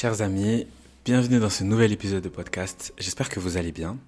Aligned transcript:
Chers 0.00 0.22
amis, 0.22 0.64
bienvenue 1.04 1.40
dans 1.40 1.50
ce 1.50 1.64
nouvel 1.64 1.90
épisode 1.90 2.22
de 2.22 2.28
podcast. 2.28 2.94
J'espère 2.98 3.28
que 3.28 3.40
vous 3.40 3.56
allez 3.56 3.72
bien. 3.72 3.98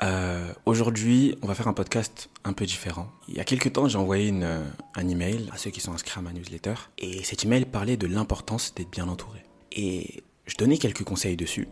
Euh, 0.00 0.52
Aujourd'hui, 0.66 1.36
on 1.42 1.48
va 1.48 1.56
faire 1.56 1.66
un 1.66 1.72
podcast 1.72 2.30
un 2.44 2.52
peu 2.52 2.64
différent. 2.64 3.08
Il 3.26 3.34
y 3.34 3.40
a 3.40 3.44
quelques 3.44 3.72
temps, 3.72 3.88
j'ai 3.88 3.98
envoyé 3.98 4.28
une, 4.28 4.48
un 4.94 5.08
email 5.08 5.48
à 5.52 5.56
ceux 5.56 5.70
qui 5.70 5.80
sont 5.80 5.92
inscrits 5.92 6.20
à 6.20 6.22
ma 6.22 6.32
newsletter. 6.32 6.74
Et 6.98 7.24
cet 7.24 7.44
email 7.44 7.64
parlait 7.64 7.96
de 7.96 8.06
l'importance 8.06 8.72
d'être 8.76 8.92
bien 8.92 9.08
entouré. 9.08 9.40
Et 9.72 10.22
je 10.46 10.54
donnais 10.54 10.78
quelques 10.78 11.02
conseils 11.02 11.36
dessus. 11.36 11.66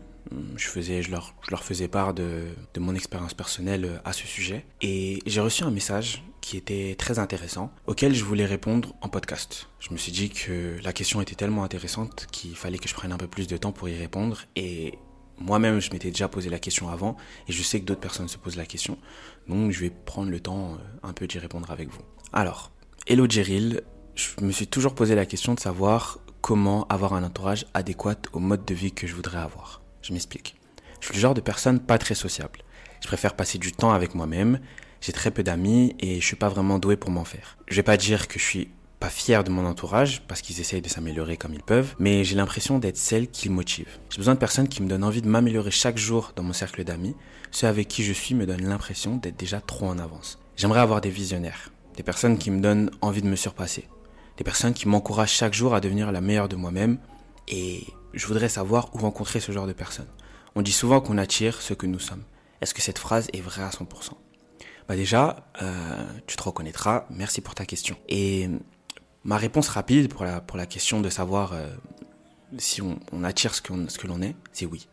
Je, 0.55 0.67
faisais, 0.67 1.01
je, 1.01 1.11
leur, 1.11 1.33
faisais 1.63 1.87
part 1.87 2.13
de, 2.13 2.43
de 2.73 2.79
mon 2.79 2.95
expérience 2.95 3.33
personnelle 3.33 4.01
à 4.05 4.13
ce 4.13 4.25
sujet. 4.25 4.65
Et 4.81 5.19
j'ai 5.25 5.41
reçu 5.41 5.63
un 5.63 5.71
message 5.71 6.23
qui 6.45 6.57
était 6.57 6.95
très 6.95 7.17
intéressant, 7.17 7.71
auquel 7.87 8.13
je 8.13 8.23
voulais 8.23 8.45
répondre 8.45 8.93
en 9.01 9.09
podcast. 9.09 9.67
Je 9.79 9.91
me 9.91 9.97
suis 9.97 10.11
dit 10.11 10.29
que 10.29 10.77
la 10.83 10.93
question 10.93 11.19
était 11.19 11.33
tellement 11.33 11.63
intéressante 11.63 12.27
qu'il 12.31 12.55
fallait 12.55 12.77
que 12.77 12.87
je 12.87 12.93
prenne 12.93 13.11
un 13.11 13.17
peu 13.17 13.27
plus 13.27 13.47
de 13.47 13.57
temps 13.57 13.71
pour 13.71 13.89
y 13.89 13.97
répondre. 13.97 14.41
Et 14.55 14.99
moi-même, 15.39 15.79
je 15.79 15.91
m'étais 15.91 16.09
déjà 16.09 16.27
posé 16.27 16.51
la 16.51 16.59
question 16.59 16.89
avant, 16.89 17.17
et 17.47 17.51
je 17.51 17.63
sais 17.63 17.79
que 17.79 17.85
d'autres 17.85 18.01
personnes 18.01 18.27
se 18.27 18.37
posent 18.37 18.57
la 18.57 18.67
question. 18.67 18.99
Donc 19.47 19.71
je 19.71 19.79
vais 19.79 19.89
prendre 19.89 20.29
le 20.29 20.39
temps 20.39 20.73
euh, 20.73 20.77
un 21.01 21.13
peu 21.13 21.25
d'y 21.25 21.39
répondre 21.39 21.71
avec 21.71 21.89
vous. 21.89 22.01
Alors, 22.31 22.71
hello 23.07 23.25
Jeril, 23.27 23.81
je 24.13 24.29
me 24.41 24.51
suis 24.51 24.67
toujours 24.67 24.93
posé 24.93 25.15
la 25.15 25.25
question 25.25 25.55
de 25.55 25.59
savoir 25.59 26.19
comment 26.41 26.85
avoir 26.89 27.13
un 27.13 27.23
entourage 27.23 27.65
adéquat 27.73 28.17
au 28.33 28.39
mode 28.39 28.65
de 28.65 28.75
vie 28.75 28.91
que 28.91 29.07
je 29.07 29.15
voudrais 29.15 29.39
avoir. 29.39 29.81
Je 30.05 30.13
m'explique. 30.13 30.55
Je 30.99 31.07
suis 31.07 31.15
le 31.15 31.19
genre 31.19 31.33
de 31.33 31.41
personne 31.41 31.79
pas 31.79 31.97
très 31.97 32.13
sociable. 32.13 32.59
Je 33.01 33.07
préfère 33.07 33.35
passer 33.35 33.57
du 33.57 33.71
temps 33.71 33.91
avec 33.91 34.13
moi-même, 34.13 34.59
j'ai 35.01 35.11
très 35.11 35.31
peu 35.31 35.41
d'amis 35.41 35.95
et 35.99 36.21
je 36.21 36.25
suis 36.25 36.35
pas 36.35 36.47
vraiment 36.47 36.77
doué 36.77 36.95
pour 36.95 37.09
m'en 37.09 37.25
faire. 37.25 37.57
Je 37.67 37.75
vais 37.75 37.83
pas 37.83 37.97
dire 37.97 38.27
que 38.27 38.37
je 38.37 38.43
suis 38.43 38.69
pas 38.99 39.09
fier 39.09 39.43
de 39.43 39.49
mon 39.49 39.65
entourage 39.65 40.21
parce 40.27 40.41
qu'ils 40.41 40.61
essayent 40.61 40.83
de 40.83 40.89
s'améliorer 40.89 41.37
comme 41.37 41.55
ils 41.55 41.63
peuvent, 41.63 41.95
mais 41.97 42.23
j'ai 42.23 42.35
l'impression 42.35 42.77
d'être 42.77 42.97
celle 42.97 43.29
qui 43.29 43.49
motive. 43.49 43.87
J'ai 44.11 44.17
besoin 44.17 44.35
de 44.35 44.39
personnes 44.39 44.67
qui 44.67 44.83
me 44.83 44.87
donnent 44.87 45.03
envie 45.03 45.23
de 45.23 45.27
m'améliorer 45.27 45.71
chaque 45.71 45.97
jour 45.97 46.33
dans 46.35 46.43
mon 46.43 46.53
cercle 46.53 46.83
d'amis. 46.83 47.15
Ceux 47.49 47.65
avec 47.65 47.87
qui 47.87 48.03
je 48.03 48.13
suis 48.13 48.35
me 48.35 48.45
donnent 48.45 48.67
l'impression 48.67 49.17
d'être 49.17 49.37
déjà 49.37 49.59
trop 49.59 49.87
en 49.87 49.97
avance. 49.97 50.37
J'aimerais 50.55 50.81
avoir 50.81 51.01
des 51.01 51.09
visionnaires, 51.09 51.71
des 51.97 52.03
personnes 52.03 52.37
qui 52.37 52.51
me 52.51 52.61
donnent 52.61 52.91
envie 53.01 53.23
de 53.23 53.27
me 53.27 53.35
surpasser, 53.35 53.87
des 54.37 54.43
personnes 54.43 54.75
qui 54.75 54.87
m'encouragent 54.87 55.33
chaque 55.33 55.55
jour 55.55 55.73
à 55.73 55.81
devenir 55.81 56.11
la 56.11 56.21
meilleure 56.21 56.47
de 56.47 56.55
moi-même 56.55 56.99
et 57.47 57.85
je 58.15 58.25
voudrais 58.27 58.49
savoir 58.49 58.93
où 58.95 58.97
rencontrer 58.99 59.39
ce 59.39 59.51
genre 59.51 59.67
de 59.67 59.73
personnes. 59.73 60.07
On 60.55 60.61
dit 60.61 60.71
souvent 60.71 61.01
qu'on 61.01 61.17
attire 61.17 61.61
ce 61.61 61.73
que 61.73 61.85
nous 61.85 61.99
sommes. 61.99 62.23
Est-ce 62.61 62.73
que 62.73 62.81
cette 62.81 62.99
phrase 62.99 63.27
est 63.33 63.41
vraie 63.41 63.63
à 63.63 63.69
100% 63.69 64.13
bah 64.87 64.95
déjà, 64.95 65.47
euh, 65.63 66.05
tu 66.27 66.35
te 66.35 66.43
reconnaîtras. 66.43 67.05
Merci 67.09 67.41
pour 67.41 67.55
ta 67.55 67.65
question. 67.65 67.97
Et 68.07 68.49
ma 69.23 69.37
réponse 69.37 69.67
rapide 69.67 70.13
pour 70.13 70.25
la, 70.25 70.65
question 70.67 71.01
de 71.01 71.09
savoir 71.09 71.53
euh, 71.53 71.67
si 72.59 72.81
on, 72.83 73.23
attire 73.23 73.55
ce 73.55 73.61
que 73.61 74.07
l'on 74.07 74.21
est, 74.21 74.35
c'est 74.51 74.67
oui. 74.67 74.87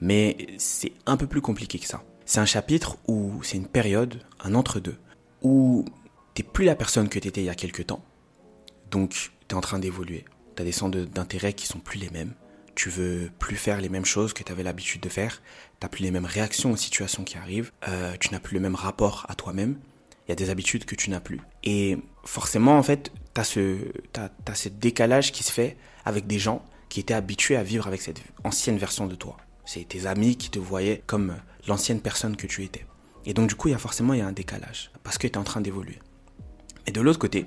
Mais 0.00 0.36
c'est 0.58 0.92
un 1.06 1.16
peu 1.16 1.26
plus 1.26 1.40
compliqué 1.40 1.78
que 1.78 1.86
ça. 1.86 2.02
C'est 2.26 2.40
un 2.40 2.46
chapitre 2.46 2.98
où 3.08 3.42
c'est 3.42 3.56
une 3.56 3.66
période, 3.66 4.22
un 4.40 4.54
entre-deux, 4.54 4.98
où 5.42 5.86
t'es 6.34 6.42
plus 6.42 6.66
la 6.66 6.76
personne 6.76 7.08
que 7.08 7.18
t'étais 7.18 7.40
il 7.40 7.46
y 7.46 7.50
a 7.50 7.54
quelques 7.54 7.86
temps. 7.86 8.04
Donc, 8.90 9.32
t'es 9.48 9.54
en 9.54 9.60
train 9.62 9.78
d'évoluer. 9.78 10.26
T'as 10.54 10.64
des 10.64 10.72
centres 10.72 10.98
d'intérêt 10.98 11.54
qui 11.54 11.66
sont 11.66 11.78
plus 11.78 11.98
les 11.98 12.10
mêmes 12.10 12.34
tu 12.74 12.88
veux 12.88 13.30
plus 13.38 13.56
faire 13.56 13.80
les 13.80 13.88
mêmes 13.88 14.04
choses 14.04 14.32
que 14.32 14.42
tu 14.42 14.52
avais 14.52 14.62
l'habitude 14.62 15.00
de 15.00 15.08
faire, 15.08 15.42
tu 15.80 15.88
plus 15.88 16.02
les 16.02 16.10
mêmes 16.10 16.26
réactions 16.26 16.72
aux 16.72 16.76
situations 16.76 17.24
qui 17.24 17.36
arrivent, 17.36 17.72
euh, 17.88 18.14
tu 18.18 18.30
n'as 18.30 18.40
plus 18.40 18.54
le 18.54 18.60
même 18.60 18.74
rapport 18.74 19.26
à 19.28 19.34
toi-même, 19.34 19.78
il 20.26 20.30
y 20.30 20.32
a 20.32 20.36
des 20.36 20.50
habitudes 20.50 20.84
que 20.84 20.94
tu 20.94 21.10
n'as 21.10 21.20
plus. 21.20 21.40
Et 21.64 21.98
forcément, 22.24 22.78
en 22.78 22.82
fait, 22.82 23.12
tu 23.34 23.40
as 23.40 23.44
ce, 23.44 23.78
ce 24.54 24.68
décalage 24.68 25.32
qui 25.32 25.42
se 25.42 25.52
fait 25.52 25.76
avec 26.04 26.26
des 26.26 26.38
gens 26.38 26.64
qui 26.88 27.00
étaient 27.00 27.14
habitués 27.14 27.56
à 27.56 27.62
vivre 27.62 27.86
avec 27.86 28.02
cette 28.02 28.22
ancienne 28.44 28.78
version 28.78 29.06
de 29.06 29.14
toi. 29.14 29.36
C'est 29.64 29.86
tes 29.88 30.06
amis 30.06 30.36
qui 30.36 30.50
te 30.50 30.58
voyaient 30.58 31.02
comme 31.06 31.36
l'ancienne 31.66 32.00
personne 32.00 32.36
que 32.36 32.46
tu 32.46 32.64
étais. 32.64 32.86
Et 33.26 33.34
donc 33.34 33.48
du 33.48 33.54
coup, 33.54 33.68
il 33.68 33.72
y 33.72 33.74
a 33.74 33.78
forcément 33.78 34.12
un 34.12 34.32
décalage, 34.32 34.90
parce 35.02 35.18
que 35.18 35.26
tu 35.26 35.34
es 35.34 35.38
en 35.38 35.44
train 35.44 35.60
d'évoluer. 35.60 35.98
Et 36.86 36.92
de 36.92 37.00
l'autre 37.00 37.18
côté, 37.18 37.46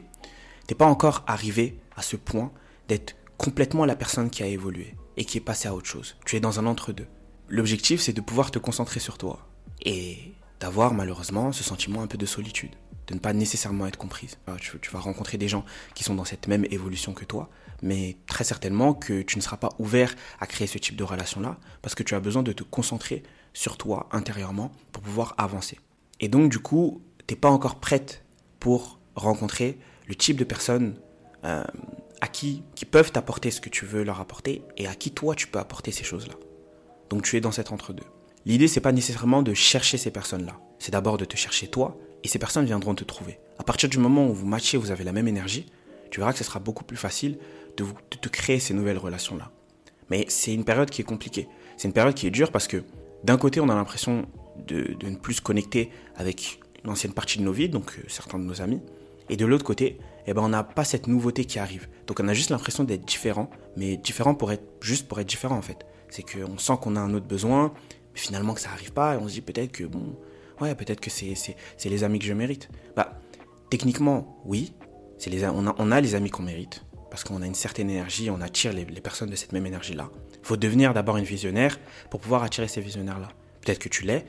t'es 0.67 0.75
pas 0.75 0.85
encore 0.85 1.23
arrivé 1.27 1.79
à 1.95 2.01
ce 2.01 2.15
point 2.15 2.51
d'être 2.87 3.15
complètement 3.37 3.85
la 3.85 3.95
personne 3.95 4.29
qui 4.29 4.43
a 4.43 4.47
évolué 4.47 4.95
et 5.17 5.25
qui 5.25 5.37
est 5.37 5.41
passé 5.41 5.67
à 5.67 5.75
autre 5.75 5.87
chose. 5.87 6.15
Tu 6.25 6.35
es 6.35 6.39
dans 6.39 6.59
un 6.59 6.65
entre-deux. 6.65 7.07
L'objectif, 7.49 8.01
c'est 8.01 8.13
de 8.13 8.21
pouvoir 8.21 8.51
te 8.51 8.59
concentrer 8.59 8.99
sur 8.99 9.17
toi 9.17 9.47
et 9.81 10.33
d'avoir 10.59 10.93
malheureusement 10.93 11.51
ce 11.51 11.63
sentiment 11.63 12.01
un 12.01 12.07
peu 12.07 12.17
de 12.17 12.25
solitude, 12.25 12.71
de 13.07 13.15
ne 13.15 13.19
pas 13.19 13.33
nécessairement 13.33 13.85
être 13.85 13.97
comprise. 13.97 14.37
Tu, 14.59 14.89
vas 14.91 14.99
rencontrer 14.99 15.37
des 15.37 15.47
gens 15.47 15.65
qui 15.93 16.03
sont 16.03 16.15
dans 16.15 16.23
cette 16.23 16.47
même 16.47 16.65
évolution 16.71 17.13
que 17.13 17.25
toi, 17.25 17.49
mais 17.81 18.17
très 18.27 18.45
certainement 18.45 18.93
que 18.93 19.21
tu 19.21 19.37
ne 19.37 19.43
seras 19.43 19.57
pas 19.57 19.69
ouvert 19.77 20.15
à 20.39 20.47
créer 20.47 20.67
ce 20.67 20.77
type 20.77 20.95
de 20.95 21.03
relation-là 21.03 21.57
parce 21.81 21.95
que 21.95 22.03
tu 22.03 22.15
as 22.15 22.21
besoin 22.21 22.43
de 22.43 22.53
te 22.53 22.63
concentrer 22.63 23.23
sur 23.51 23.77
toi 23.77 24.07
intérieurement 24.11 24.71
pour 24.93 25.03
pouvoir 25.03 25.35
avancer. 25.37 25.79
Et 26.21 26.29
donc 26.29 26.49
du 26.49 26.59
coup, 26.59 27.01
tu 27.27 27.33
n'es 27.33 27.39
pas 27.39 27.49
encore 27.49 27.79
prête 27.81 28.23
pour 28.59 28.99
rencontrer 29.15 29.77
le 30.07 30.15
type 30.15 30.37
de 30.37 30.43
personne 30.45 30.95
euh, 31.43 31.63
à 32.23 32.27
qui, 32.27 32.63
qui 32.73 32.85
peuvent 32.85 33.11
t'apporter 33.11 33.51
ce 33.51 33.59
que 33.59 33.67
tu 33.67 33.85
veux 33.85 34.05
leur 34.05 34.21
apporter 34.21 34.61
et 34.77 34.87
à 34.87 34.95
qui 34.95 35.11
toi 35.11 35.35
tu 35.35 35.45
peux 35.45 35.59
apporter 35.59 35.91
ces 35.91 36.05
choses-là. 36.05 36.35
Donc 37.09 37.23
tu 37.23 37.35
es 37.35 37.41
dans 37.41 37.51
cet 37.51 37.73
entre-deux. 37.73 38.05
L'idée 38.45 38.69
c'est 38.69 38.79
pas 38.79 38.93
nécessairement 38.93 39.41
de 39.41 39.53
chercher 39.53 39.97
ces 39.97 40.09
personnes-là, 40.09 40.57
c'est 40.79 40.91
d'abord 40.93 41.17
de 41.17 41.25
te 41.25 41.35
chercher 41.35 41.67
toi 41.67 41.97
et 42.23 42.29
ces 42.29 42.39
personnes 42.39 42.63
viendront 42.63 42.95
te 42.95 43.03
trouver. 43.03 43.39
À 43.59 43.63
partir 43.65 43.89
du 43.89 43.97
moment 43.97 44.25
où 44.25 44.33
vous 44.33 44.45
matchez, 44.45 44.77
vous 44.77 44.89
avez 44.89 45.03
la 45.03 45.11
même 45.11 45.27
énergie, 45.27 45.65
tu 46.11 46.21
verras 46.21 46.31
que 46.31 46.37
ce 46.37 46.45
sera 46.45 46.61
beaucoup 46.61 46.85
plus 46.85 46.95
facile 46.95 47.39
de, 47.75 47.83
te 48.09 48.29
créer 48.29 48.59
ces 48.59 48.73
nouvelles 48.73 48.97
relations-là. 48.97 49.51
Mais 50.09 50.25
c'est 50.29 50.53
une 50.53 50.63
période 50.63 50.89
qui 50.89 51.01
est 51.01 51.05
compliquée. 51.05 51.49
C'est 51.75 51.89
une 51.89 51.93
période 51.93 52.15
qui 52.15 52.25
est 52.25 52.31
dure 52.31 52.53
parce 52.53 52.69
que 52.69 52.85
d'un 53.25 53.35
côté 53.35 53.59
on 53.59 53.67
a 53.67 53.75
l'impression 53.75 54.25
de, 54.65 54.93
de, 54.97 55.09
ne 55.09 55.17
plus 55.17 55.33
se 55.33 55.41
connecter 55.41 55.91
avec 56.15 56.61
une 56.85 56.91
ancienne 56.91 57.11
partie 57.11 57.37
de 57.37 57.43
nos 57.43 57.51
vies, 57.51 57.67
donc 57.67 57.99
euh, 57.99 58.03
certains 58.07 58.39
de 58.39 58.45
nos 58.45 58.61
amis, 58.61 58.79
et 59.29 59.37
de 59.37 59.45
l'autre 59.45 59.63
côté, 59.63 59.97
eh 60.27 60.33
ben, 60.33 60.41
on 60.41 60.49
n'a 60.49 60.63
pas 60.63 60.83
cette 60.83 61.07
nouveauté 61.07 61.45
qui 61.45 61.59
arrive. 61.59 61.87
Donc 62.07 62.19
on 62.19 62.27
a 62.27 62.33
juste 62.33 62.49
l'impression 62.49 62.83
d'être 62.83 63.05
différent, 63.05 63.49
mais 63.77 63.97
différent 63.97 64.35
pour 64.35 64.51
être 64.51 64.63
juste 64.81 65.07
pour 65.07 65.19
être 65.19 65.27
différent 65.27 65.57
en 65.57 65.61
fait. 65.61 65.85
C'est 66.09 66.23
qu'on 66.23 66.57
sent 66.57 66.73
qu'on 66.81 66.95
a 66.95 66.99
un 66.99 67.13
autre 67.13 67.25
besoin, 67.25 67.73
mais 68.13 68.19
finalement 68.19 68.53
que 68.53 68.61
ça 68.61 68.69
n'arrive 68.69 68.93
pas, 68.93 69.15
et 69.15 69.17
on 69.17 69.27
se 69.27 69.33
dit 69.33 69.41
peut-être 69.41 69.71
que 69.71 69.83
bon, 69.83 70.15
ouais, 70.61 70.75
peut-être 70.75 70.99
que 70.99 71.09
c'est, 71.09 71.35
les 71.85 72.03
amis 72.03 72.19
que 72.19 72.25
je 72.25 72.33
mérite. 72.33 72.69
Bah, 72.95 73.19
techniquement, 73.69 74.41
oui, 74.45 74.73
c'est 75.17 75.29
les, 75.29 75.45
on, 75.45 75.67
a, 75.67 75.75
on 75.77 75.91
a 75.91 76.01
les 76.01 76.15
amis 76.15 76.29
qu'on 76.29 76.43
mérite, 76.43 76.85
parce 77.09 77.23
qu'on 77.23 77.41
a 77.41 77.45
une 77.45 77.55
certaine 77.55 77.89
énergie, 77.89 78.29
on 78.29 78.41
attire 78.41 78.73
les, 78.73 78.85
les 78.85 79.01
personnes 79.01 79.29
de 79.29 79.35
cette 79.35 79.53
même 79.53 79.65
énergie-là. 79.65 80.09
Il 80.33 80.45
faut 80.45 80.57
devenir 80.57 80.93
d'abord 80.93 81.17
une 81.17 81.25
visionnaire 81.25 81.79
pour 82.09 82.19
pouvoir 82.19 82.43
attirer 82.43 82.67
ces 82.67 82.81
visionnaires-là. 82.81 83.29
Peut-être 83.61 83.79
que 83.79 83.89
tu 83.89 84.03
l'es, 84.03 84.25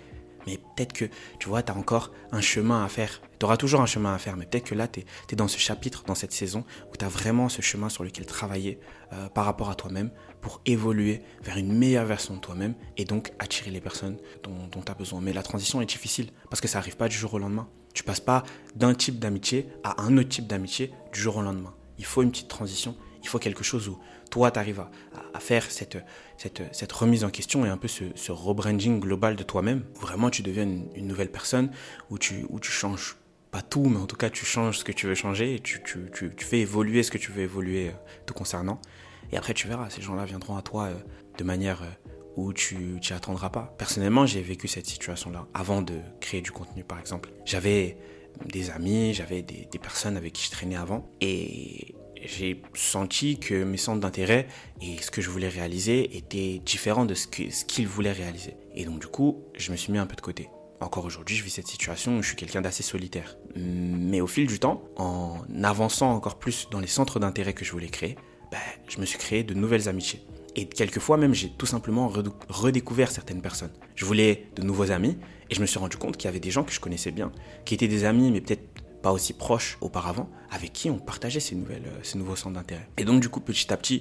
mais 0.46 0.58
peut-être 0.58 0.92
que, 0.92 1.04
tu 1.38 1.48
vois, 1.48 1.62
tu 1.62 1.72
as 1.72 1.76
encore 1.76 2.12
un 2.32 2.40
chemin 2.40 2.84
à 2.84 2.88
faire. 2.88 3.20
Tu 3.38 3.44
auras 3.44 3.56
toujours 3.56 3.80
un 3.80 3.86
chemin 3.86 4.14
à 4.14 4.18
faire, 4.18 4.36
mais 4.36 4.46
peut-être 4.46 4.64
que 4.64 4.74
là, 4.74 4.88
tu 4.88 5.00
es, 5.00 5.36
dans 5.36 5.48
ce 5.48 5.58
chapitre, 5.58 6.04
dans 6.04 6.14
cette 6.14 6.32
saison, 6.32 6.64
où 6.92 6.96
tu 6.96 7.04
as 7.04 7.08
vraiment 7.08 7.48
ce 7.48 7.62
chemin 7.62 7.88
sur 7.88 8.04
lequel 8.04 8.26
travailler 8.26 8.78
euh, 9.12 9.28
par 9.28 9.44
rapport 9.44 9.70
à 9.70 9.74
toi-même 9.74 10.10
pour 10.40 10.60
évoluer 10.66 11.22
vers 11.42 11.56
une 11.56 11.72
meilleure 11.72 12.04
version 12.04 12.34
de 12.34 12.40
toi-même 12.40 12.74
et 12.96 13.04
donc 13.04 13.32
attirer 13.38 13.70
les 13.70 13.80
personnes 13.80 14.18
dont, 14.42 14.82
tu 14.84 14.92
as 14.92 14.94
besoin. 14.94 15.20
Mais 15.20 15.32
la 15.32 15.42
transition 15.42 15.80
est 15.80 15.86
difficile 15.86 16.30
parce 16.50 16.60
que 16.60 16.68
ça 16.68 16.78
n'arrive 16.78 16.96
pas 16.96 17.08
du 17.08 17.16
jour 17.16 17.34
au 17.34 17.38
lendemain. 17.38 17.68
Tu 17.94 18.02
passes 18.02 18.20
pas 18.20 18.42
d'un 18.74 18.94
type 18.94 19.18
d'amitié 19.18 19.68
à 19.84 20.02
un 20.02 20.18
autre 20.18 20.28
type 20.28 20.46
d'amitié 20.46 20.92
du 21.12 21.20
jour 21.20 21.36
au 21.36 21.42
lendemain. 21.42 21.72
Il 21.98 22.04
faut 22.04 22.22
une 22.22 22.30
petite 22.30 22.48
transition, 22.48 22.96
il 23.24 23.28
faut 23.28 23.38
quelque 23.38 23.64
chose 23.64 23.88
où 23.88 23.98
toi, 24.30 24.50
tu 24.50 24.58
arrives 24.58 24.84
à, 25.32 25.40
faire 25.40 25.70
cette, 25.70 25.96
cette, 26.36 26.62
cette, 26.72 26.92
remise 26.92 27.24
en 27.24 27.30
question 27.30 27.64
et 27.64 27.70
un 27.70 27.78
peu 27.78 27.88
ce, 27.88 28.04
ce 28.14 28.32
rebranding 28.32 29.00
global 29.00 29.34
de 29.34 29.42
toi-même. 29.42 29.82
Vraiment, 29.98 30.28
tu 30.28 30.42
deviens 30.42 30.64
une, 30.64 31.06
nouvelle 31.06 31.30
personne 31.30 31.70
où 32.10 32.18
tu, 32.18 32.44
où 32.50 32.60
tu 32.60 32.70
changes 32.70 33.16
pas 33.50 33.62
tout, 33.62 33.84
mais 33.84 33.96
en 33.96 34.06
tout 34.06 34.16
cas, 34.16 34.28
tu 34.28 34.44
changes 34.44 34.78
ce 34.78 34.84
que 34.84 34.92
tu 34.92 35.06
veux 35.06 35.14
changer 35.14 35.58
tu, 35.60 35.82
tu, 35.82 36.10
tu 36.12 36.44
fais 36.44 36.60
évoluer 36.60 37.02
ce 37.02 37.10
que 37.10 37.16
tu 37.16 37.32
veux 37.32 37.42
évoluer 37.42 37.88
euh, 37.88 37.92
te 38.26 38.34
concernant. 38.34 38.78
Et 39.32 39.38
après, 39.38 39.54
tu 39.54 39.68
verras, 39.68 39.88
ces 39.88 40.02
gens-là 40.02 40.26
viendront 40.26 40.56
à 40.56 40.62
toi 40.62 40.84
euh, 40.84 40.94
de 41.38 41.44
manière 41.44 41.82
euh, 41.82 42.10
où 42.36 42.52
tu 42.52 42.98
t'y 43.00 43.14
attendras 43.14 43.48
pas. 43.48 43.74
Personnellement, 43.78 44.26
j'ai 44.26 44.42
vécu 44.42 44.68
cette 44.68 44.86
situation-là 44.86 45.46
avant 45.54 45.80
de 45.80 45.98
créer 46.20 46.42
du 46.42 46.50
contenu, 46.50 46.84
par 46.84 46.98
exemple. 46.98 47.30
J'avais 47.46 47.96
des 48.44 48.70
amis, 48.70 49.14
j'avais 49.14 49.40
des, 49.40 49.66
des 49.70 49.78
personnes 49.78 50.18
avec 50.18 50.34
qui 50.34 50.44
je 50.44 50.50
traînais 50.50 50.76
avant 50.76 51.08
et 51.22 51.94
j'ai 52.24 52.62
senti 52.74 53.38
que 53.38 53.64
mes 53.64 53.76
centres 53.76 54.00
d'intérêt 54.00 54.46
et 54.80 55.00
ce 55.00 55.10
que 55.10 55.20
je 55.20 55.30
voulais 55.30 55.48
réaliser 55.48 56.16
étaient 56.16 56.60
différents 56.64 57.04
de 57.04 57.14
ce 57.14 57.26
qu'ils 57.26 57.52
ce 57.52 57.82
voulaient 57.82 58.12
réaliser. 58.12 58.56
Et 58.74 58.84
donc 58.84 59.00
du 59.00 59.06
coup, 59.06 59.42
je 59.56 59.72
me 59.72 59.76
suis 59.76 59.92
mis 59.92 59.98
un 59.98 60.06
peu 60.06 60.16
de 60.16 60.20
côté. 60.20 60.48
Encore 60.80 61.04
aujourd'hui, 61.04 61.36
je 61.36 61.44
vis 61.44 61.50
cette 61.50 61.68
situation 61.68 62.18
où 62.18 62.22
je 62.22 62.28
suis 62.28 62.36
quelqu'un 62.36 62.60
d'assez 62.60 62.82
solitaire. 62.82 63.36
Mais 63.54 64.20
au 64.20 64.26
fil 64.26 64.46
du 64.46 64.58
temps, 64.58 64.82
en 64.96 65.38
avançant 65.62 66.12
encore 66.12 66.38
plus 66.38 66.68
dans 66.70 66.80
les 66.80 66.86
centres 66.86 67.20
d'intérêt 67.20 67.54
que 67.54 67.64
je 67.64 67.72
voulais 67.72 67.88
créer, 67.88 68.16
ben, 68.50 68.58
je 68.88 69.00
me 69.00 69.06
suis 69.06 69.18
créé 69.18 69.44
de 69.44 69.54
nouvelles 69.54 69.88
amitiés. 69.88 70.20
Et 70.56 70.66
quelquefois 70.66 71.16
même, 71.16 71.34
j'ai 71.34 71.50
tout 71.50 71.66
simplement 71.66 72.12
redécouvert 72.48 73.10
certaines 73.10 73.42
personnes. 73.42 73.72
Je 73.94 74.04
voulais 74.04 74.46
de 74.56 74.62
nouveaux 74.62 74.90
amis 74.90 75.18
et 75.50 75.54
je 75.54 75.60
me 75.60 75.66
suis 75.66 75.78
rendu 75.78 75.96
compte 75.96 76.16
qu'il 76.16 76.26
y 76.26 76.28
avait 76.28 76.40
des 76.40 76.50
gens 76.50 76.64
que 76.64 76.72
je 76.72 76.80
connaissais 76.80 77.10
bien, 77.10 77.32
qui 77.64 77.74
étaient 77.74 77.88
des 77.88 78.04
amis, 78.04 78.30
mais 78.30 78.40
peut-être 78.40 78.83
pas 79.04 79.12
aussi 79.12 79.34
proches 79.34 79.76
auparavant, 79.82 80.30
avec 80.50 80.72
qui 80.72 80.88
on 80.88 80.98
partageait 80.98 81.38
ces, 81.38 81.54
nouvelles, 81.54 81.84
euh, 81.86 82.00
ces 82.02 82.16
nouveaux 82.16 82.36
centres 82.36 82.54
d'intérêt. 82.54 82.88
Et 82.96 83.04
donc 83.04 83.20
du 83.20 83.28
coup, 83.28 83.38
petit 83.38 83.70
à 83.70 83.76
petit, 83.76 84.00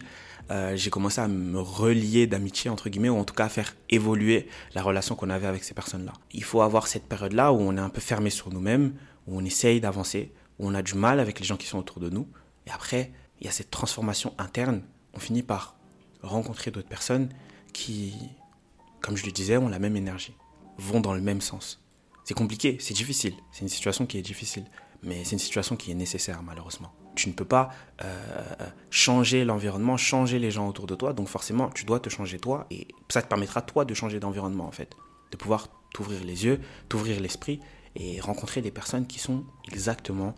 euh, 0.50 0.78
j'ai 0.78 0.90
commencé 0.90 1.20
à 1.20 1.28
me 1.28 1.60
relier 1.60 2.26
d'amitié, 2.26 2.70
entre 2.70 2.88
guillemets, 2.88 3.10
ou 3.10 3.18
en 3.18 3.26
tout 3.26 3.34
cas 3.34 3.44
à 3.44 3.50
faire 3.50 3.76
évoluer 3.90 4.48
la 4.76 4.82
relation 4.82 5.16
qu'on 5.16 5.30
avait 5.30 5.46
avec 5.46 5.66
ces 5.66 5.74
personnes-là. 5.74 6.14
Il 6.32 6.46
faut 6.46 6.62
avoir 6.62 6.88
cette 6.88 7.04
période-là 7.04 7.52
où 7.52 7.58
on 7.58 7.76
est 7.76 7.82
un 7.82 7.90
peu 7.90 8.00
fermé 8.00 8.30
sur 8.30 8.50
nous-mêmes, 8.50 8.94
où 9.28 9.38
on 9.38 9.44
essaye 9.44 9.82
d'avancer, 9.82 10.32
où 10.58 10.70
on 10.70 10.74
a 10.74 10.82
du 10.82 10.94
mal 10.94 11.20
avec 11.20 11.38
les 11.42 11.46
gens 11.46 11.58
qui 11.58 11.68
sont 11.68 11.80
autour 11.80 12.00
de 12.00 12.10
nous. 12.10 12.26
Et 12.66 12.72
après, 12.72 13.12
il 13.42 13.46
y 13.46 13.50
a 13.50 13.52
cette 13.52 13.72
transformation 13.72 14.34
interne. 14.38 14.84
On 15.14 15.20
finit 15.20 15.44
par 15.44 15.76
rencontrer 16.22 16.72
d'autres 16.72 16.88
personnes 16.88 17.28
qui, 17.74 18.14
comme 19.02 19.18
je 19.18 19.26
le 19.26 19.34
disais, 19.34 19.58
ont 19.58 19.68
la 19.68 19.80
même 19.80 19.98
énergie, 19.98 20.34
vont 20.78 21.02
dans 21.02 21.14
le 21.14 21.22
même 21.22 21.42
sens. 21.42 21.82
C'est 22.24 22.36
compliqué, 22.36 22.78
c'est 22.80 22.94
difficile, 22.94 23.34
c'est 23.52 23.64
une 23.64 23.68
situation 23.68 24.06
qui 24.06 24.18
est 24.18 24.22
difficile, 24.22 24.64
mais 25.04 25.24
c'est 25.24 25.34
une 25.34 25.40
situation 25.40 25.76
qui 25.76 25.92
est 25.92 25.96
nécessaire 25.96 26.42
malheureusement. 26.44 26.94
Tu 27.16 27.30
ne 27.30 27.34
peux 27.34 27.46
pas 27.46 27.70
euh, 28.04 28.54
changer 28.90 29.46
l'environnement, 29.46 29.98
changer 29.98 30.40
les 30.40 30.52
gens 30.52 30.68
autour 30.68 30.88
de 30.88 30.96
toi, 30.96 31.14
donc 31.14 31.28
forcément 31.28 31.70
tu 31.70 31.86
dois 31.86 32.00
te 32.00 32.10
changer 32.10 32.40
toi, 32.40 32.66
et 32.72 32.88
ça 33.10 33.22
te 33.22 33.28
permettra 33.28 33.62
toi 33.62 33.86
de 33.86 33.94
changer 33.94 34.20
d'environnement 34.20 34.66
en 34.66 34.72
fait, 34.72 34.96
de 35.32 35.38
pouvoir 35.38 35.68
t'ouvrir 35.94 36.24
les 36.24 36.46
yeux, 36.46 36.60
t'ouvrir 36.90 37.20
l'esprit 37.20 37.60
et 37.96 38.20
rencontrer 38.20 38.62
des 38.62 38.72
personnes 38.72 39.06
qui 39.06 39.20
sont 39.20 39.46
exactement 39.72 40.34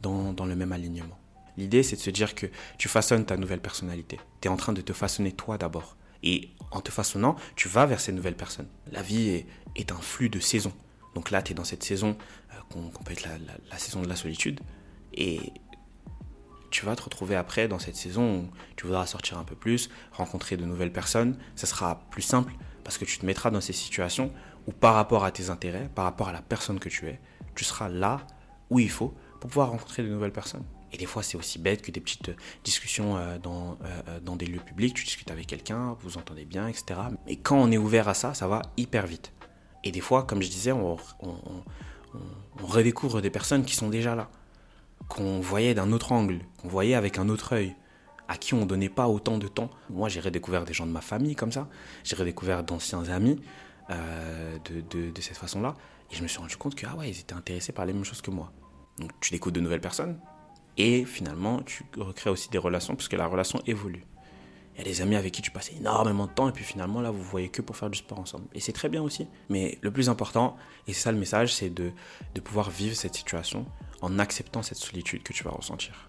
dans, 0.00 0.32
dans 0.32 0.46
le 0.46 0.56
même 0.56 0.72
alignement. 0.72 1.18
L'idée, 1.56 1.82
c'est 1.82 1.96
de 1.96 2.00
se 2.00 2.10
dire 2.10 2.34
que 2.34 2.46
tu 2.78 2.88
façonnes 2.88 3.24
ta 3.24 3.36
nouvelle 3.36 3.60
personnalité. 3.60 4.18
Tu 4.40 4.48
es 4.48 4.50
en 4.50 4.56
train 4.56 4.72
de 4.72 4.80
te 4.80 4.92
façonner 4.92 5.32
toi 5.32 5.58
d'abord. 5.58 5.96
Et 6.22 6.50
en 6.70 6.80
te 6.80 6.90
façonnant, 6.90 7.36
tu 7.56 7.68
vas 7.68 7.84
vers 7.84 8.00
ces 8.00 8.12
nouvelles 8.12 8.36
personnes. 8.36 8.68
La 8.90 9.02
vie 9.02 9.28
est, 9.28 9.46
est 9.76 9.92
un 9.92 10.00
flux 10.00 10.30
de 10.30 10.40
saisons. 10.40 10.72
Donc 11.14 11.30
là, 11.30 11.42
tu 11.42 11.52
es 11.52 11.54
dans 11.54 11.64
cette 11.64 11.82
saison 11.82 12.16
euh, 12.52 12.54
qu'on 12.70 13.02
peut 13.02 13.12
être 13.12 13.26
la, 13.70 13.78
saison 13.78 14.02
de 14.02 14.08
la 14.08 14.16
solitude. 14.16 14.60
Et 15.14 15.52
tu 16.70 16.86
vas 16.86 16.96
te 16.96 17.02
retrouver 17.02 17.36
après 17.36 17.68
dans 17.68 17.78
cette 17.78 17.96
saison 17.96 18.40
où 18.40 18.48
tu 18.76 18.86
voudras 18.86 19.06
sortir 19.06 19.38
un 19.38 19.44
peu 19.44 19.54
plus, 19.54 19.90
rencontrer 20.12 20.56
de 20.56 20.64
nouvelles 20.64 20.92
personnes. 20.92 21.36
Ça 21.54 21.66
sera 21.66 22.00
plus 22.10 22.22
simple 22.22 22.54
parce 22.82 22.98
que 22.98 23.04
tu 23.04 23.18
te 23.18 23.26
mettras 23.26 23.50
dans 23.50 23.60
ces 23.60 23.74
situations 23.74 24.32
où 24.66 24.72
par 24.72 24.94
rapport 24.94 25.24
à 25.24 25.30
tes 25.30 25.50
intérêts, 25.50 25.90
par 25.94 26.04
rapport 26.04 26.28
à 26.28 26.32
la 26.32 26.42
personne 26.42 26.78
que 26.80 26.88
tu 26.88 27.06
es, 27.08 27.20
tu 27.54 27.64
seras 27.64 27.88
là 27.88 28.26
où 28.70 28.78
il 28.78 28.90
faut 28.90 29.14
pour 29.40 29.50
pouvoir 29.50 29.70
rencontrer 29.70 30.02
de 30.02 30.08
nouvelles 30.08 30.32
personnes. 30.32 30.64
Et 30.92 30.98
des 30.98 31.06
fois, 31.06 31.22
c'est 31.22 31.38
aussi 31.38 31.58
bête 31.58 31.82
que 31.82 31.90
des 31.90 32.00
petites 32.00 32.30
discussions 32.64 33.16
euh, 33.16 33.38
dans, 33.38 33.78
euh, 33.84 34.20
dans 34.20 34.36
des 34.36 34.46
lieux 34.46 34.60
publics. 34.60 34.94
Tu 34.94 35.04
discutes 35.04 35.30
avec 35.30 35.46
quelqu'un, 35.46 35.96
vous 36.00 36.18
entendez 36.18 36.44
bien, 36.44 36.68
etc. 36.68 37.00
Mais 37.26 37.36
quand 37.36 37.56
on 37.56 37.70
est 37.70 37.78
ouvert 37.78 38.08
à 38.08 38.14
ça, 38.14 38.34
ça 38.34 38.46
va 38.46 38.62
hyper 38.76 39.06
vite. 39.06 39.32
Et 39.84 39.90
des 39.90 40.00
fois, 40.00 40.24
comme 40.24 40.42
je 40.42 40.48
disais, 40.48 40.72
on, 40.72 40.96
redécouvre 42.62 43.20
des 43.20 43.30
personnes 43.30 43.64
qui 43.64 43.74
sont 43.74 43.88
déjà 43.88 44.14
là, 44.14 44.30
qu'on 45.08 45.40
voyait 45.40 45.74
d'un 45.74 45.92
autre 45.92 46.12
angle, 46.12 46.40
qu'on 46.58 46.68
voyait 46.68 46.94
avec 46.94 47.18
un 47.18 47.28
autre 47.28 47.54
œil, 47.54 47.74
à 48.28 48.36
qui 48.36 48.54
on 48.54 48.66
donnait 48.66 48.88
pas 48.88 49.08
autant 49.08 49.38
de 49.38 49.48
temps. 49.48 49.70
Moi, 49.90 50.08
j'ai 50.08 50.20
redécouvert 50.20 50.64
des 50.64 50.72
gens 50.72 50.86
de 50.86 50.92
ma 50.92 51.00
famille 51.00 51.34
comme 51.34 51.52
ça, 51.52 51.68
j'ai 52.04 52.16
redécouvert 52.16 52.62
d'anciens 52.62 53.08
amis 53.08 53.40
euh, 53.90 54.58
de, 54.90 55.10
de, 55.10 55.20
cette 55.20 55.36
façon-là, 55.38 55.74
et 56.10 56.14
je 56.14 56.22
me 56.22 56.28
suis 56.28 56.38
rendu 56.38 56.56
compte 56.56 56.74
que 56.74 56.86
ah 56.86 56.96
ouais, 56.96 57.10
ils 57.10 57.20
étaient 57.20 57.34
intéressés 57.34 57.72
par 57.72 57.84
les 57.84 57.92
mêmes 57.92 58.04
choses 58.04 58.22
que 58.22 58.30
moi. 58.30 58.52
Donc 58.98 59.10
tu 59.20 59.32
découvres 59.32 59.54
de 59.54 59.60
nouvelles 59.60 59.80
personnes, 59.80 60.18
et 60.76 61.04
finalement, 61.04 61.62
tu 61.62 61.84
recrées 61.98 62.30
aussi 62.30 62.48
des 62.48 62.58
relations 62.58 62.94
puisque 62.94 63.12
la 63.14 63.26
relation 63.26 63.60
évolue. 63.66 64.04
Il 64.74 64.78
y 64.78 64.80
a 64.80 64.84
des 64.84 65.02
amis 65.02 65.16
avec 65.16 65.32
qui 65.32 65.42
tu 65.42 65.50
passes 65.50 65.70
énormément 65.72 66.26
de 66.26 66.32
temps 66.32 66.48
et 66.48 66.52
puis 66.52 66.64
finalement 66.64 67.00
là 67.00 67.10
vous 67.10 67.22
voyez 67.22 67.50
que 67.50 67.60
pour 67.60 67.76
faire 67.76 67.90
du 67.90 67.98
sport 67.98 68.18
ensemble. 68.18 68.46
Et 68.54 68.60
c'est 68.60 68.72
très 68.72 68.88
bien 68.88 69.02
aussi. 69.02 69.28
Mais 69.48 69.78
le 69.82 69.90
plus 69.90 70.08
important, 70.08 70.56
et 70.86 70.92
c'est 70.92 71.02
ça 71.02 71.12
le 71.12 71.18
message, 71.18 71.54
c'est 71.54 71.70
de, 71.70 71.92
de 72.34 72.40
pouvoir 72.40 72.70
vivre 72.70 72.96
cette 72.96 73.14
situation 73.14 73.66
en 74.00 74.18
acceptant 74.18 74.62
cette 74.62 74.78
solitude 74.78 75.22
que 75.22 75.32
tu 75.32 75.44
vas 75.44 75.50
ressentir. 75.50 76.08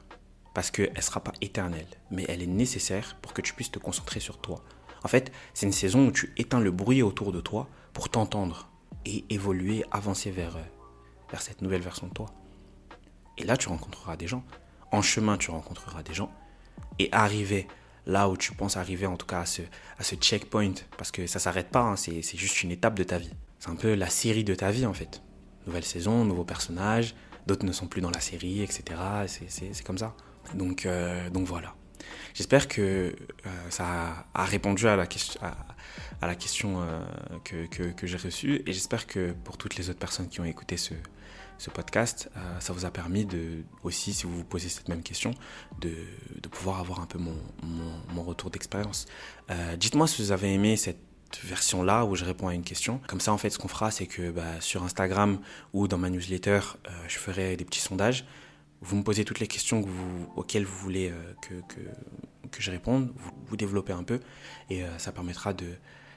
Parce 0.54 0.72
qu'elle 0.72 0.94
ne 0.96 1.02
sera 1.02 1.20
pas 1.20 1.34
éternelle, 1.42 1.88
mais 2.12 2.26
elle 2.30 2.42
est 2.42 2.48
nécessaire 2.48 3.18
pour 3.22 3.34
que 3.34 3.42
tu 3.42 3.54
puisses 3.54 3.72
te 3.72 3.80
concentrer 3.80 4.20
sur 4.20 4.38
toi. 4.40 4.64
En 5.04 5.08
fait, 5.08 5.32
c'est 5.54 5.66
une 5.66 5.74
saison 5.74 6.08
où 6.08 6.12
tu 6.12 6.32
éteins 6.38 6.60
le 6.60 6.72
bruit 6.72 7.02
autour 7.02 7.32
de 7.32 7.42
toi 7.42 7.68
pour 7.92 8.10
t'entendre 8.10 8.70
et 9.06 9.26
évoluer, 9.30 9.84
avancer 9.92 10.32
vers, 10.32 10.58
vers 11.30 11.42
cette 11.42 11.62
nouvelle 11.62 11.82
version 11.82 12.08
de 12.08 12.14
toi. 12.14 12.28
Et 13.38 13.44
là, 13.44 13.58
tu 13.58 13.68
rencontreras 13.68 14.16
des 14.16 14.28
gens. 14.28 14.44
En 14.92 15.02
chemin, 15.02 15.38
tu 15.38 15.52
rencontreras 15.52 16.04
des 16.04 16.14
gens. 16.14 16.32
Et 17.00 17.10
arriver 17.12 17.68
là 18.06 18.30
où 18.30 18.38
tu 18.38 18.54
penses 18.54 18.78
arriver, 18.78 19.06
en 19.06 19.18
tout 19.18 19.26
cas 19.26 19.42
à 19.42 19.46
ce, 19.46 19.62
à 19.98 20.04
ce 20.04 20.16
checkpoint, 20.16 20.74
parce 20.98 21.12
que 21.12 21.28
ça 21.28 21.40
s'arrête 21.40 21.70
pas, 21.70 21.82
hein, 21.82 21.96
c'est 21.96 22.22
juste 22.38 22.64
une 22.64 22.72
étape 22.72 22.96
de 22.96 23.04
ta 23.04 23.18
vie. 23.18 23.34
C'est 23.60 23.70
un 23.70 23.76
peu 23.76 23.94
la 23.94 24.10
série 24.10 24.44
de 24.44 24.56
ta 24.56 24.72
vie, 24.72 24.86
en 24.86 24.94
fait. 24.94 25.22
Nouvelle 25.68 25.86
saison, 25.86 26.26
nouveaux 26.26 26.44
personnages, 26.44 27.16
d'autres 27.48 27.66
ne 27.66 27.72
sont 27.72 27.88
plus 27.88 28.02
dans 28.02 28.12
la 28.12 28.20
série, 28.20 28.62
etc. 28.62 28.84
C'est 29.28 29.84
comme 29.84 29.98
ça. 29.98 30.16
Donc, 30.54 30.86
euh, 30.86 31.30
donc 31.30 31.48
voilà. 31.48 31.76
J'espère 32.34 32.68
que 32.68 32.82
euh, 33.46 33.50
ça 33.70 34.26
a 34.34 34.46
répondu 34.46 34.88
à 34.88 34.96
la 34.96 35.06
question, 35.06 36.82
euh, 36.82 37.68
que, 37.74 38.08
j'ai 38.08 38.18
reçue 38.18 38.64
et 38.66 38.74
j'espère 38.74 39.06
que 39.06 39.34
pour 39.44 39.58
toutes 39.58 39.76
les 39.76 39.90
autres 39.90 40.00
personnes 40.00 40.30
qui 40.30 40.40
ont 40.42 40.46
écouté 40.46 40.78
ce, 40.78 40.94
podcast, 41.74 42.30
euh, 42.36 42.60
ça 42.60 42.74
vous 42.74 42.86
a 42.86 42.92
permis 42.92 43.26
de, 43.26 43.64
aussi, 43.84 44.14
si 44.14 44.24
vous 44.26 44.38
vous 44.38 44.44
posez 44.44 44.68
cette 44.68 44.90
même 44.90 45.04
question, 45.04 45.32
de, 45.80 45.94
pouvoir 46.50 46.80
avoir 46.80 47.00
un 47.00 47.06
peu 47.06 47.20
mon, 47.20 48.24
retour 48.24 48.50
d'expérience. 48.50 49.06
Dites-moi 49.78 50.08
si 50.08 50.22
vous 50.22 50.32
avez 50.32 50.54
aimé 50.54 50.78
cette 50.78 51.00
version-là 51.44 52.06
où 52.06 52.16
je 52.16 52.26
réponds 52.26 52.48
à 52.48 52.54
une 52.54 52.64
question. 52.64 53.00
Comme 53.08 53.20
ça, 53.20 53.34
en 53.34 53.38
fait, 53.38 53.50
ce 53.50 53.58
qu'on 53.58 53.68
fera, 53.68 53.92
c'est 53.92 54.06
que 54.06 54.32
bah, 54.32 54.60
sur 54.60 54.84
Instagram 54.84 55.40
ou 55.74 55.88
dans 55.88 55.98
ma 55.98 56.10
newsletter, 56.10 56.62
je 57.08 57.18
ferai 57.18 57.58
des 57.58 57.66
petits 57.66 57.82
sondages. 57.82 58.26
Vous 58.84 58.98
me 58.98 59.04
posez 59.04 59.24
toutes 59.24 59.40
les 59.40 59.48
questions 59.48 59.86
auxquelles 60.36 60.66
vous 60.66 60.78
voulez 60.78 61.10
euh, 61.10 61.34
que, 61.42 61.54
que, 61.74 61.80
que, 62.52 62.62
je 62.62 62.70
réponde, 62.70 63.14
vous, 63.48 63.58
développez 63.58 63.94
un 63.94 64.04
peu, 64.04 64.20
et 64.70 64.84
euh, 64.84 64.98
ça 64.98 65.12
permettra 65.12 65.54
de 65.54 65.66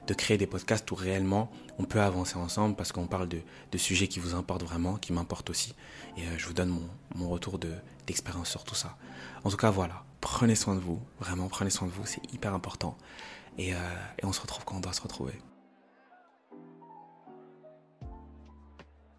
de 0.07 0.15
créer 0.15 0.39
des 0.39 0.47
podcasts 0.47 0.89
où 0.93 0.95
réellement 0.95 1.51
on 1.81 1.85
peut 1.85 2.01
avancer 2.01 2.37
ensemble 2.37 2.77
parce 2.77 2.93
qu'on 2.93 3.09
parle 3.09 3.27
de, 3.27 3.41
de, 3.73 3.77
sujets 3.77 4.07
qui 4.07 4.21
vous 4.21 4.37
importent 4.37 4.63
vraiment, 4.63 4.99
qui 4.99 5.13
m'importent 5.13 5.51
aussi. 5.51 5.75
Et 6.17 6.21
euh, 6.21 6.39
je 6.39 6.47
vous 6.47 6.53
donne 6.53 6.69
mon, 6.69 6.89
mon 7.17 7.29
retour 7.29 7.59
d'expérience 8.07 8.49
sur 8.49 8.63
tout 8.63 8.77
ça. 8.77 8.97
En 9.43 9.51
tout 9.51 9.57
cas, 9.57 9.73
voilà, 9.73 10.05
prenez 10.21 10.55
soin 10.55 10.77
de 10.77 10.81
vous, 10.81 11.03
vraiment 11.19 11.49
prenez 11.49 11.71
soin 11.71 11.89
de 11.89 11.93
vous, 11.93 12.07
c'est 12.07 12.23
hyper 12.33 12.55
important. 12.55 12.97
Et, 13.59 13.71
et 13.71 13.75
on 14.23 14.33
se 14.33 14.41
retrouve 14.41 14.65
quand 14.65 14.77
on 14.77 14.81
doit 14.81 14.93
se 14.93 15.01
retrouver. 15.01 15.33